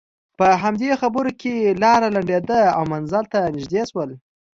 [0.37, 4.09] په همدې خبرو کې لاره لنډېده او منزل ته نژدې شول.